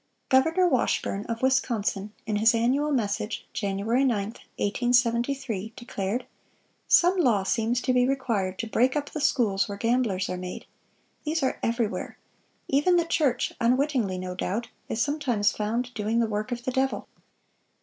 [0.29, 3.77] Governor Washburn, of Wisconsin, in his annual message, Jan.
[3.77, 6.25] 9, 1873, declared:
[6.87, 10.65] "Some law seems to be required to break up the schools where gamblers are made.
[11.23, 12.17] These are everywhere.
[12.67, 17.07] Even the church (unwittingly, no doubt) is sometimes found doing the work of the devil.